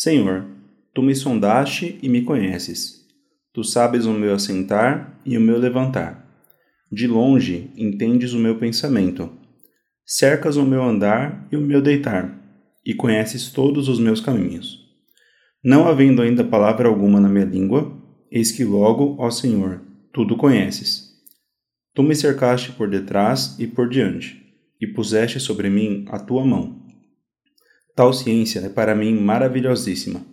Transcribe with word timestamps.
Senhor, 0.00 0.46
tu 0.94 1.02
me 1.02 1.12
sondaste 1.12 1.98
e 2.00 2.08
me 2.08 2.22
conheces. 2.22 3.04
Tu 3.52 3.64
sabes 3.64 4.06
o 4.06 4.12
meu 4.12 4.32
assentar 4.32 5.20
e 5.26 5.36
o 5.36 5.40
meu 5.40 5.58
levantar. 5.58 6.24
De 6.88 7.08
longe 7.08 7.72
entendes 7.76 8.32
o 8.32 8.38
meu 8.38 8.60
pensamento. 8.60 9.28
Cercas 10.06 10.56
o 10.56 10.64
meu 10.64 10.84
andar 10.84 11.48
e 11.50 11.56
o 11.56 11.60
meu 11.60 11.82
deitar, 11.82 12.32
e 12.86 12.94
conheces 12.94 13.50
todos 13.50 13.88
os 13.88 13.98
meus 13.98 14.20
caminhos. 14.20 14.88
Não 15.64 15.88
havendo 15.88 16.22
ainda 16.22 16.44
palavra 16.44 16.86
alguma 16.88 17.18
na 17.18 17.28
minha 17.28 17.44
língua, 17.44 17.92
eis 18.30 18.52
que 18.52 18.62
logo, 18.62 19.16
ó 19.18 19.28
Senhor, 19.32 19.82
tudo 20.12 20.36
conheces. 20.36 21.12
Tu 21.92 22.04
me 22.04 22.14
cercaste 22.14 22.70
por 22.70 22.88
detrás 22.88 23.56
e 23.58 23.66
por 23.66 23.88
diante, 23.88 24.40
e 24.80 24.86
puseste 24.86 25.40
sobre 25.40 25.68
mim 25.68 26.04
a 26.08 26.20
tua 26.20 26.46
mão. 26.46 26.87
Tal 27.98 28.12
ciência 28.12 28.60
é 28.60 28.68
para 28.68 28.94
mim 28.94 29.12
maravilhosíssima, 29.12 30.24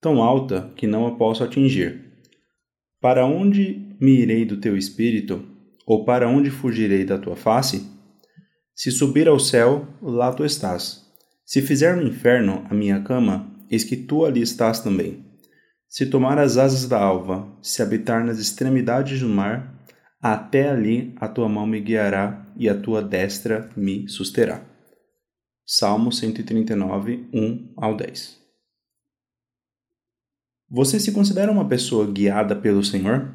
tão 0.00 0.22
alta 0.22 0.72
que 0.74 0.86
não 0.86 1.06
a 1.06 1.14
posso 1.14 1.44
atingir. 1.44 2.00
Para 3.02 3.26
onde 3.26 3.94
me 4.00 4.12
irei 4.12 4.46
do 4.46 4.56
teu 4.56 4.78
espírito, 4.78 5.44
ou 5.86 6.06
para 6.06 6.26
onde 6.26 6.50
fugirei 6.50 7.04
da 7.04 7.18
tua 7.18 7.36
face? 7.36 7.86
Se 8.74 8.90
subir 8.90 9.28
ao 9.28 9.38
céu, 9.38 9.86
lá 10.00 10.32
tu 10.32 10.42
estás. 10.42 11.04
Se 11.44 11.60
fizer 11.60 11.94
no 11.98 12.08
inferno 12.08 12.66
a 12.70 12.74
minha 12.74 13.02
cama, 13.02 13.46
eis 13.70 13.84
que 13.84 13.98
tu 13.98 14.24
ali 14.24 14.40
estás 14.40 14.80
também. 14.80 15.22
Se 15.86 16.06
tomar 16.06 16.38
as 16.38 16.56
asas 16.56 16.88
da 16.88 16.98
alva, 16.98 17.46
se 17.60 17.82
habitar 17.82 18.24
nas 18.24 18.38
extremidades 18.38 19.20
do 19.20 19.28
mar, 19.28 19.86
até 20.18 20.70
ali 20.70 21.12
a 21.16 21.28
tua 21.28 21.46
mão 21.46 21.66
me 21.66 21.78
guiará 21.78 22.50
e 22.56 22.70
a 22.70 22.74
tua 22.74 23.02
destra 23.02 23.68
me 23.76 24.08
susterá. 24.08 24.75
Salmo 25.68 26.12
139, 26.12 27.28
1 27.32 27.72
ao 27.76 27.96
10. 27.96 28.40
Você 30.70 31.00
se 31.00 31.10
considera 31.10 31.50
uma 31.50 31.68
pessoa 31.68 32.06
guiada 32.08 32.54
pelo 32.54 32.84
Senhor? 32.84 33.34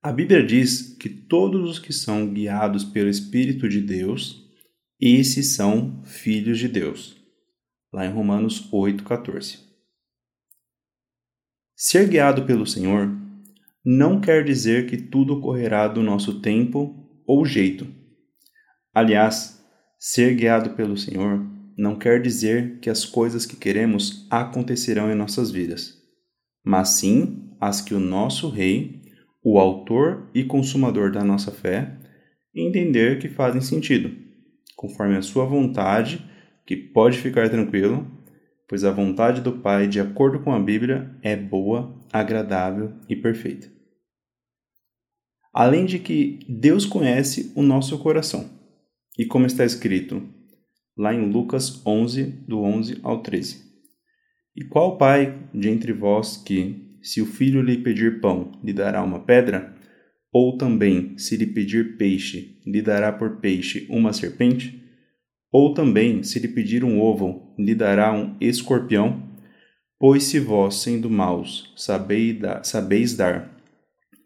A 0.00 0.10
Bíblia 0.10 0.42
diz 0.42 0.96
que 0.96 1.10
todos 1.10 1.70
os 1.70 1.78
que 1.78 1.92
são 1.92 2.32
guiados 2.32 2.82
pelo 2.82 3.10
Espírito 3.10 3.68
de 3.68 3.82
Deus, 3.82 4.50
esses 4.98 5.54
são 5.54 6.02
filhos 6.06 6.58
de 6.58 6.66
Deus. 6.66 7.14
Lá 7.92 8.06
em 8.06 8.10
Romanos 8.10 8.70
8,14. 8.72 9.58
Ser 11.76 12.08
guiado 12.08 12.46
pelo 12.46 12.66
Senhor 12.66 13.14
não 13.84 14.18
quer 14.18 14.42
dizer 14.44 14.86
que 14.88 14.96
tudo 14.96 15.34
ocorrerá 15.34 15.86
do 15.88 16.02
nosso 16.02 16.40
tempo 16.40 17.22
ou 17.26 17.44
jeito. 17.44 17.86
Aliás, 18.94 19.61
ser 20.04 20.34
guiado 20.34 20.70
pelo 20.70 20.96
Senhor 20.96 21.46
não 21.78 21.96
quer 21.96 22.20
dizer 22.20 22.80
que 22.80 22.90
as 22.90 23.04
coisas 23.04 23.46
que 23.46 23.54
queremos 23.54 24.26
acontecerão 24.28 25.12
em 25.12 25.14
nossas 25.14 25.52
vidas, 25.52 25.96
mas 26.64 26.88
sim 26.88 27.54
as 27.60 27.80
que 27.80 27.94
o 27.94 28.00
nosso 28.00 28.48
Rei 28.48 29.00
o 29.44 29.60
autor 29.60 30.28
e 30.34 30.42
consumador 30.42 31.12
da 31.12 31.22
nossa 31.22 31.52
fé, 31.52 31.96
entender 32.52 33.20
que 33.20 33.28
fazem 33.28 33.60
sentido, 33.60 34.12
conforme 34.74 35.16
a 35.16 35.22
sua 35.22 35.44
vontade, 35.44 36.28
que 36.66 36.76
pode 36.76 37.18
ficar 37.18 37.48
tranquilo, 37.48 38.04
pois 38.68 38.82
a 38.82 38.90
vontade 38.90 39.40
do 39.40 39.52
Pai, 39.52 39.86
de 39.86 40.00
acordo 40.00 40.40
com 40.40 40.52
a 40.52 40.58
Bíblia, 40.58 41.16
é 41.22 41.36
boa, 41.36 41.96
agradável 42.12 42.92
e 43.08 43.14
perfeita. 43.14 43.70
Além 45.54 45.84
de 45.84 46.00
que 46.00 46.40
Deus 46.48 46.86
conhece 46.86 47.52
o 47.54 47.62
nosso 47.62 47.98
coração, 47.98 48.61
e 49.22 49.24
como 49.24 49.46
está 49.46 49.64
escrito 49.64 50.20
lá 50.98 51.14
em 51.14 51.30
Lucas 51.30 51.80
11, 51.86 52.24
do 52.48 52.60
11 52.60 52.98
ao 53.04 53.22
13. 53.22 53.62
E 54.56 54.64
qual 54.64 54.98
pai 54.98 55.48
de 55.54 55.68
entre 55.68 55.92
vós 55.92 56.36
que, 56.36 56.98
se 57.00 57.22
o 57.22 57.26
filho 57.26 57.62
lhe 57.62 57.78
pedir 57.78 58.20
pão, 58.20 58.50
lhe 58.64 58.72
dará 58.72 59.00
uma 59.00 59.20
pedra? 59.20 59.76
Ou 60.32 60.58
também, 60.58 61.16
se 61.16 61.36
lhe 61.36 61.46
pedir 61.46 61.96
peixe, 61.96 62.58
lhe 62.66 62.82
dará 62.82 63.12
por 63.12 63.36
peixe 63.36 63.86
uma 63.88 64.12
serpente? 64.12 64.82
Ou 65.52 65.72
também, 65.72 66.24
se 66.24 66.40
lhe 66.40 66.48
pedir 66.48 66.82
um 66.82 67.00
ovo, 67.00 67.54
lhe 67.56 67.76
dará 67.76 68.12
um 68.12 68.36
escorpião? 68.40 69.22
Pois 70.00 70.24
se 70.24 70.40
vós, 70.40 70.82
sendo 70.82 71.08
maus, 71.08 71.72
sabeis 71.76 73.14
dar, 73.14 73.56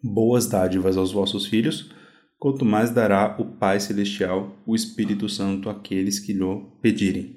boas 0.02 0.46
dádivas 0.46 0.96
aos 0.96 1.12
vossos 1.12 1.44
filhos, 1.44 1.94
quanto 2.38 2.64
mais 2.64 2.90
dará 2.90 3.36
o 3.38 3.56
Pai 3.56 3.80
Celestial, 3.80 4.56
o 4.66 4.74
Espírito 4.74 5.28
Santo, 5.28 5.68
àqueles 5.68 6.18
que 6.18 6.32
lhe 6.32 6.66
pedirem. 6.80 7.36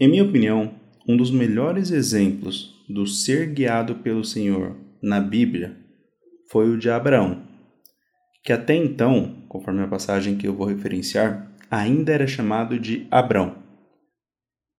Em 0.00 0.08
minha 0.08 0.24
opinião, 0.24 0.80
um 1.06 1.16
dos 1.16 1.30
melhores 1.30 1.90
exemplos 1.90 2.84
do 2.88 3.06
ser 3.06 3.52
guiado 3.52 3.96
pelo 3.96 4.24
Senhor 4.24 4.76
na 5.02 5.20
Bíblia 5.20 5.76
foi 6.50 6.70
o 6.70 6.78
de 6.78 6.90
Abraão, 6.90 7.46
que 8.44 8.52
até 8.52 8.74
então, 8.74 9.44
conforme 9.48 9.82
a 9.82 9.88
passagem 9.88 10.36
que 10.36 10.46
eu 10.46 10.54
vou 10.54 10.66
referenciar, 10.66 11.52
ainda 11.70 12.12
era 12.12 12.26
chamado 12.26 12.78
de 12.78 13.06
Abrão. 13.10 13.62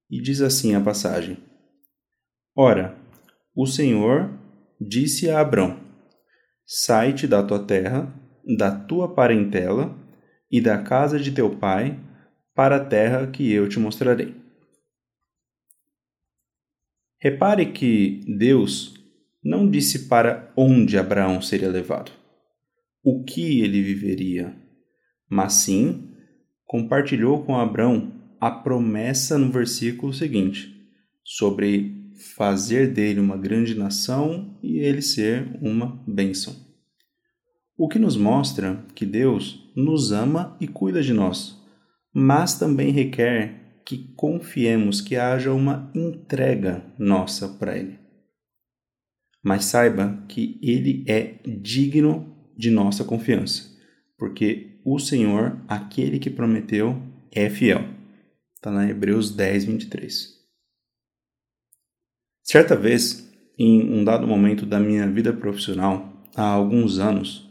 E 0.10 0.22
diz 0.22 0.42
assim 0.42 0.76
a 0.76 0.82
passagem: 0.82 1.38
Ora, 2.56 2.98
o 3.56 3.66
Senhor 3.66 4.38
disse 4.80 5.30
a 5.30 5.40
Abrão: 5.40 5.83
Sai-te 6.66 7.28
da 7.28 7.44
tua 7.44 7.60
terra, 7.60 8.14
da 8.58 8.72
tua 8.72 9.14
parentela 9.14 9.96
e 10.52 10.62
da 10.62 10.82
casa 10.82 11.20
de 11.20 11.32
teu 11.32 11.58
pai, 11.58 12.00
para 12.54 12.78
a 12.78 12.86
terra 12.86 13.28
que 13.28 13.52
eu 13.52 13.68
te 13.68 13.80
mostrarei. 13.80 14.36
Repare 17.20 17.72
que 17.72 18.22
Deus 18.38 18.94
não 19.44 19.70
disse 19.70 20.08
para 20.08 20.52
onde 20.56 20.98
Abraão 20.98 21.42
seria 21.42 21.70
levado, 21.70 22.12
o 23.04 23.24
que 23.24 23.62
ele 23.62 23.82
viveria, 23.82 24.56
mas 25.30 25.54
sim 25.54 26.10
compartilhou 26.66 27.44
com 27.44 27.56
Abraão 27.56 28.12
a 28.40 28.52
promessa 28.52 29.38
no 29.38 29.52
versículo 29.52 30.14
seguinte 30.14 30.74
sobre 31.24 32.03
fazer 32.36 32.94
dele 32.94 33.20
uma 33.20 33.38
grande 33.38 33.76
nação 33.76 34.58
e 34.62 34.80
ele 34.80 35.02
ser 35.02 35.58
uma 35.62 36.04
bênção. 36.08 36.56
O 37.78 37.88
que 37.88 37.98
nos 37.98 38.16
mostra 38.16 38.86
que 38.94 39.06
Deus 39.06 39.72
nos 39.76 40.12
ama 40.12 40.56
e 40.60 40.68
cuida 40.68 41.02
de 41.02 41.12
nós, 41.14 41.58
mas 42.14 42.58
também 42.58 42.92
requer 42.92 43.82
que 43.86 44.14
confiemos 44.16 45.02
que 45.02 45.16
haja 45.16 45.52
uma 45.52 45.92
entrega 45.94 46.86
nossa 46.98 47.48
para 47.48 47.78
Ele. 47.78 48.00
Mas 49.44 49.66
saiba 49.66 50.24
que 50.30 50.60
Ele 50.62 51.04
é 51.08 51.40
digno 51.46 52.34
de 52.58 52.70
nossa 52.70 53.04
confiança, 53.04 53.76
porque 54.18 54.80
o 54.86 55.00
Senhor, 55.00 55.62
aquele 55.68 56.20
que 56.20 56.30
prometeu, 56.30 57.02
é 57.32 57.50
fiel. 57.50 57.84
Está 58.56 58.86
em 58.86 58.90
Hebreus 58.90 59.36
10, 59.36 59.66
23. 59.66 60.43
Certa 62.44 62.76
vez, 62.76 63.32
em 63.58 63.90
um 63.90 64.04
dado 64.04 64.28
momento 64.28 64.66
da 64.66 64.78
minha 64.78 65.08
vida 65.10 65.32
profissional, 65.32 66.22
há 66.36 66.44
alguns 66.44 67.00
anos, 67.00 67.50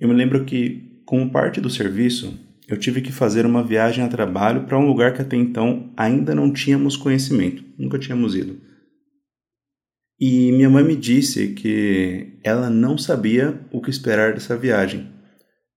eu 0.00 0.08
me 0.08 0.14
lembro 0.14 0.44
que, 0.46 1.02
como 1.04 1.30
parte 1.30 1.60
do 1.60 1.68
serviço, 1.68 2.34
eu 2.66 2.78
tive 2.78 3.02
que 3.02 3.12
fazer 3.12 3.44
uma 3.44 3.62
viagem 3.62 4.02
a 4.02 4.08
trabalho 4.08 4.64
para 4.64 4.78
um 4.78 4.86
lugar 4.86 5.12
que 5.12 5.20
até 5.20 5.36
então 5.36 5.92
ainda 5.94 6.34
não 6.34 6.50
tínhamos 6.50 6.96
conhecimento, 6.96 7.62
nunca 7.78 7.98
tínhamos 7.98 8.34
ido. 8.34 8.58
E 10.18 10.50
minha 10.52 10.70
mãe 10.70 10.82
me 10.82 10.96
disse 10.96 11.48
que 11.48 12.38
ela 12.42 12.70
não 12.70 12.96
sabia 12.96 13.60
o 13.70 13.82
que 13.82 13.90
esperar 13.90 14.32
dessa 14.32 14.56
viagem, 14.56 15.10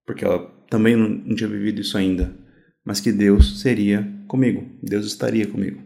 porque 0.06 0.24
ela 0.24 0.38
também 0.70 0.96
não 0.96 1.34
tinha 1.34 1.48
vivido 1.48 1.82
isso 1.82 1.98
ainda, 1.98 2.34
mas 2.84 3.00
que 3.00 3.12
Deus 3.12 3.60
seria 3.60 4.08
comigo, 4.26 4.64
Deus 4.82 5.04
estaria 5.04 5.46
comigo. 5.46 5.85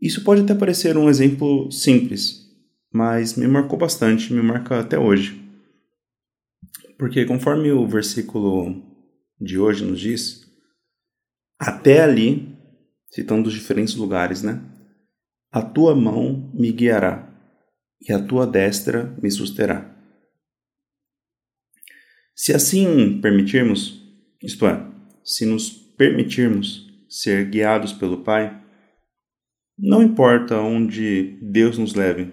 Isso 0.00 0.24
pode 0.24 0.42
até 0.42 0.54
parecer 0.54 0.96
um 0.96 1.08
exemplo 1.08 1.70
simples, 1.70 2.48
mas 2.92 3.36
me 3.36 3.46
marcou 3.46 3.78
bastante, 3.78 4.32
me 4.32 4.42
marca 4.42 4.80
até 4.80 4.98
hoje. 4.98 5.38
Porque 6.98 7.24
conforme 7.24 7.70
o 7.70 7.86
versículo 7.86 8.82
de 9.40 9.58
hoje 9.58 9.84
nos 9.84 10.00
diz, 10.00 10.46
até 11.58 12.02
ali, 12.02 12.56
citando 13.10 13.48
os 13.48 13.54
diferentes 13.54 13.94
lugares, 13.94 14.42
né? 14.42 14.62
A 15.52 15.60
tua 15.60 15.94
mão 15.94 16.50
me 16.54 16.72
guiará 16.72 17.28
e 18.00 18.12
a 18.12 18.22
tua 18.22 18.46
destra 18.46 19.14
me 19.22 19.30
susterá. 19.30 19.94
Se 22.34 22.54
assim 22.54 23.20
permitirmos, 23.20 24.02
isto 24.42 24.66
é, 24.66 24.90
se 25.22 25.44
nos 25.44 25.68
permitirmos 25.70 26.88
ser 27.08 27.50
guiados 27.50 27.92
pelo 27.92 28.22
Pai, 28.22 28.58
não 29.82 30.02
importa 30.02 30.60
onde 30.60 31.38
Deus 31.40 31.78
nos 31.78 31.94
leve, 31.94 32.30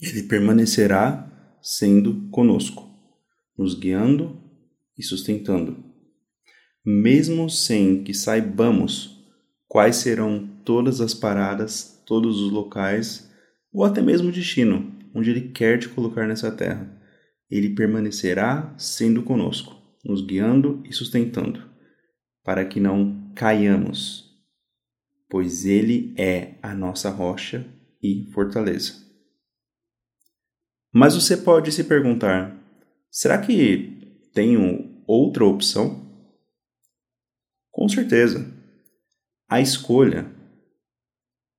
Ele 0.00 0.22
permanecerá 0.22 1.30
sendo 1.62 2.30
conosco, 2.30 2.88
nos 3.58 3.78
guiando 3.78 4.40
e 4.98 5.02
sustentando. 5.02 5.84
Mesmo 6.84 7.50
sem 7.50 8.02
que 8.02 8.14
saibamos 8.14 9.22
quais 9.68 9.96
serão 9.96 10.48
todas 10.64 11.00
as 11.02 11.12
paradas, 11.12 12.02
todos 12.06 12.40
os 12.40 12.50
locais, 12.50 13.30
ou 13.70 13.84
até 13.84 14.00
mesmo 14.00 14.28
o 14.28 14.32
destino, 14.32 14.92
onde 15.14 15.30
Ele 15.30 15.48
quer 15.48 15.78
te 15.78 15.90
colocar 15.90 16.26
nessa 16.26 16.50
terra. 16.50 16.90
Ele 17.50 17.74
permanecerá 17.74 18.74
sendo 18.78 19.22
conosco, 19.22 19.76
nos 20.02 20.24
guiando 20.24 20.82
e 20.88 20.92
sustentando, 20.92 21.62
para 22.42 22.64
que 22.64 22.80
não 22.80 23.30
caiamos, 23.34 24.23
pois 25.28 25.64
Ele 25.64 26.14
é 26.16 26.54
a 26.62 26.74
nossa 26.74 27.10
rocha 27.10 27.66
e 28.02 28.30
fortaleza. 28.32 29.04
Mas 30.92 31.14
você 31.14 31.36
pode 31.36 31.72
se 31.72 31.84
perguntar: 31.84 32.56
será 33.10 33.38
que 33.38 34.20
tenho 34.32 35.02
outra 35.06 35.44
opção? 35.44 36.04
Com 37.70 37.88
certeza. 37.88 38.52
A 39.48 39.60
escolha 39.60 40.32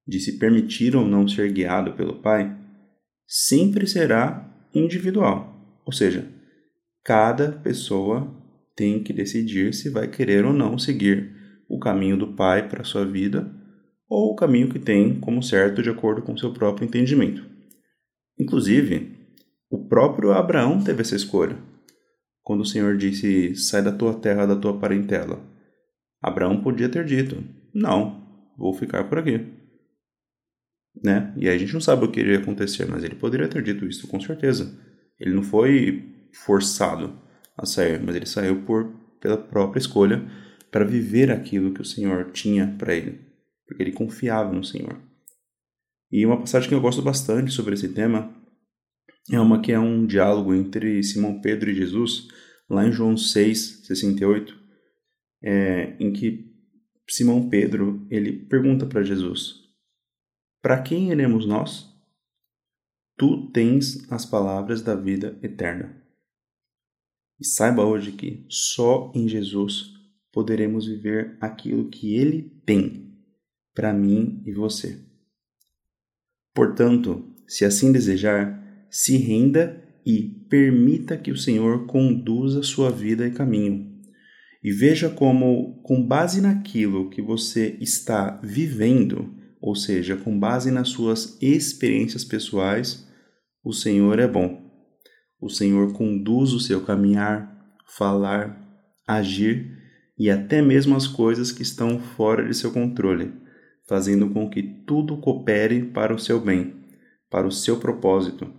de 0.07 0.19
se 0.19 0.37
permitir 0.37 0.95
ou 0.95 1.05
não 1.05 1.27
ser 1.27 1.51
guiado 1.51 1.93
pelo 1.93 2.21
Pai 2.21 2.55
sempre 3.27 3.87
será 3.87 4.69
individual. 4.73 5.81
Ou 5.85 5.91
seja, 5.91 6.31
cada 7.03 7.51
pessoa 7.51 8.33
tem 8.75 9.03
que 9.03 9.13
decidir 9.13 9.73
se 9.73 9.89
vai 9.89 10.07
querer 10.07 10.45
ou 10.45 10.53
não 10.53 10.77
seguir 10.77 11.33
o 11.67 11.79
caminho 11.79 12.17
do 12.17 12.33
Pai 12.33 12.67
para 12.67 12.81
a 12.81 12.85
sua 12.85 13.05
vida 13.05 13.51
ou 14.07 14.31
o 14.31 14.35
caminho 14.35 14.69
que 14.69 14.79
tem 14.79 15.19
como 15.19 15.41
certo 15.41 15.81
de 15.81 15.89
acordo 15.89 16.21
com 16.21 16.37
seu 16.37 16.53
próprio 16.53 16.85
entendimento. 16.85 17.45
Inclusive, 18.39 19.15
o 19.69 19.87
próprio 19.87 20.31
Abraão 20.31 20.83
teve 20.83 21.01
essa 21.01 21.15
escolha. 21.15 21.57
Quando 22.43 22.61
o 22.61 22.65
Senhor 22.65 22.95
disse: 22.97 23.55
Sai 23.55 23.81
da 23.81 23.91
tua 23.91 24.13
terra, 24.13 24.45
da 24.45 24.55
tua 24.55 24.79
parentela. 24.79 25.41
Abraão 26.21 26.61
podia 26.61 26.89
ter 26.89 27.03
dito: 27.05 27.43
Não, 27.73 28.51
vou 28.57 28.73
ficar 28.73 29.05
por 29.05 29.17
aqui. 29.17 29.45
Né? 31.03 31.33
E 31.37 31.49
aí 31.49 31.55
a 31.55 31.57
gente 31.57 31.73
não 31.73 31.81
sabe 31.81 32.05
o 32.05 32.11
que 32.11 32.19
iria 32.19 32.37
acontecer, 32.37 32.85
mas 32.85 33.03
ele 33.03 33.15
poderia 33.15 33.47
ter 33.47 33.61
dito 33.63 33.85
isso 33.85 34.07
com 34.07 34.19
certeza. 34.19 34.77
Ele 35.19 35.33
não 35.33 35.43
foi 35.43 36.29
forçado 36.31 37.19
a 37.57 37.65
sair, 37.65 38.01
mas 38.01 38.15
ele 38.15 38.25
saiu 38.25 38.61
por 38.63 38.85
pela 39.19 39.37
própria 39.37 39.79
escolha 39.79 40.23
para 40.75 40.83
viver 40.83 41.31
aquilo 41.31 41.73
que 41.73 41.81
o 41.81 41.85
Senhor 41.85 42.33
tinha 42.33 42.67
para 42.77 42.93
ele, 42.93 43.25
porque 43.65 43.81
ele 43.81 43.93
confiava 43.93 44.51
no 44.51 44.61
Senhor. 44.61 45.01
E 46.11 46.25
uma 46.25 46.37
passagem 46.37 46.67
que 46.67 46.75
eu 46.75 46.81
gosto 46.81 47.01
bastante 47.01 47.49
sobre 47.53 47.75
esse 47.75 47.93
tema 47.93 48.35
é 49.31 49.39
uma 49.39 49.61
que 49.61 49.71
é 49.71 49.79
um 49.79 50.05
diálogo 50.05 50.53
entre 50.53 51.01
Simão 51.01 51.39
Pedro 51.39 51.69
e 51.69 51.75
Jesus, 51.75 52.27
lá 52.69 52.85
em 52.85 52.91
João 52.91 53.15
6, 53.15 53.85
68, 53.85 54.53
é, 55.41 55.95
em 55.97 56.11
que 56.11 56.53
Simão 57.09 57.47
Pedro 57.47 58.05
ele 58.11 58.33
pergunta 58.33 58.85
para 58.85 59.01
Jesus: 59.01 59.61
Para 60.61 60.81
quem 60.81 61.09
iremos 61.09 61.45
nós? 61.45 61.89
Tu 63.17 63.49
tens 63.51 64.11
as 64.11 64.25
palavras 64.25 64.81
da 64.81 64.93
vida 64.93 65.39
eterna. 65.41 66.03
E 67.39 67.45
saiba 67.45 67.85
hoje 67.85 68.11
que 68.11 68.45
só 68.49 69.09
em 69.15 69.25
Jesus 69.25 69.94
poderemos 70.35 70.85
viver 70.85 71.37
aquilo 71.39 71.87
que 71.87 72.13
Ele 72.13 72.51
tem 72.65 73.15
para 73.73 73.93
mim 73.93 74.43
e 74.45 74.51
você. 74.51 74.99
Portanto, 76.53 77.33
se 77.47 77.63
assim 77.63 77.89
desejar, 77.89 78.61
se 78.91 79.15
renda 79.15 79.81
e 80.05 80.23
permita 80.49 81.17
que 81.17 81.31
o 81.31 81.37
Senhor 81.37 81.85
conduza 81.85 82.63
sua 82.63 82.91
vida 82.91 83.25
e 83.25 83.31
caminho. 83.31 83.95
E 84.61 84.73
veja 84.73 85.09
como, 85.09 85.81
com 85.83 86.05
base 86.05 86.41
naquilo 86.41 87.09
que 87.09 87.21
você 87.21 87.77
está 87.79 88.37
vivendo, 88.43 89.33
ou 89.61 89.73
seja, 89.73 90.17
com 90.17 90.37
base 90.37 90.69
nas 90.69 90.89
suas 90.89 91.41
experiências 91.41 92.25
pessoais, 92.25 93.07
o 93.63 93.71
Senhor 93.71 94.19
é 94.19 94.27
bom. 94.27 94.69
O 95.39 95.49
Senhor 95.49 95.93
conduz 95.93 96.51
o 96.51 96.59
seu 96.59 96.81
caminhar, 96.81 97.73
falar, 97.87 98.61
agir 99.07 99.84
e 100.17 100.29
até 100.29 100.61
mesmo 100.61 100.95
as 100.95 101.07
coisas 101.07 101.51
que 101.51 101.61
estão 101.61 101.99
fora 101.99 102.47
de 102.47 102.53
seu 102.53 102.71
controle, 102.71 103.33
fazendo 103.87 104.29
com 104.29 104.49
que 104.49 104.63
tudo 104.63 105.17
coopere 105.17 105.83
para 105.83 106.13
o 106.13 106.19
seu 106.19 106.39
bem, 106.39 106.73
para 107.29 107.47
o 107.47 107.51
seu 107.51 107.77
propósito 107.77 108.49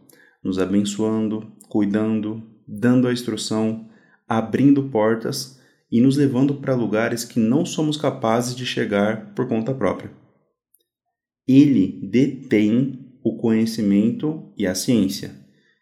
nos 0.47 0.59
abençoando, 0.61 1.53
cuidando, 1.69 2.41
dando 2.67 3.09
a 3.09 3.13
instrução, 3.13 3.89
abrindo 4.29 4.85
portas 4.91 5.61
e 5.91 6.01
nos 6.01 6.17
levando 6.17 6.55
para 6.55 6.75
lugares 6.75 7.25
que 7.25 7.41
não 7.41 7.67
somos 7.67 7.97
capazes 7.97 8.55
de 8.55 8.65
chegar 8.65 9.35
por 9.35 9.49
conta 9.49 9.75
própria. 9.75 10.11
Ele 11.47 12.01
detém 12.09 13.19
o 13.25 13.37
conhecimento 13.37 14.53
e 14.57 14.67
a 14.67 14.75
ciência 14.75 15.33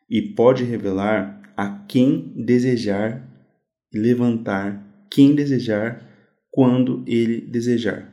e 0.09 0.23
pode 0.23 0.65
revelar 0.65 1.43
a 1.56 1.69
quem 1.87 2.32
desejar 2.35 3.31
levantar 3.93 4.94
quem 5.14 5.32
desejar 5.32 6.05
quando 6.50 7.05
ele 7.06 7.40
desejar. 7.40 8.12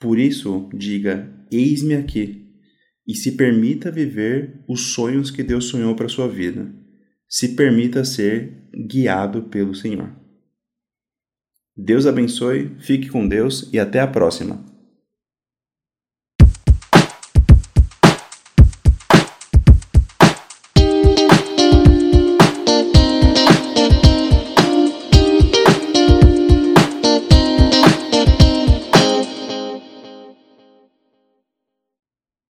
Por 0.00 0.18
isso, 0.18 0.70
diga: 0.74 1.30
Eis-me 1.52 1.94
aqui 1.94 2.46
e 3.06 3.14
se 3.14 3.32
permita 3.32 3.90
viver 3.90 4.64
os 4.66 4.94
sonhos 4.94 5.30
que 5.30 5.42
Deus 5.42 5.66
sonhou 5.66 5.94
para 5.94 6.08
sua 6.08 6.26
vida. 6.26 6.74
Se 7.28 7.54
permita 7.54 8.04
ser 8.04 8.68
guiado 8.88 9.44
pelo 9.44 9.74
Senhor. 9.74 10.10
Deus 11.76 12.06
abençoe, 12.06 12.74
fique 12.80 13.08
com 13.08 13.28
Deus 13.28 13.68
e 13.72 13.78
até 13.78 14.00
a 14.00 14.06
próxima. 14.06 14.64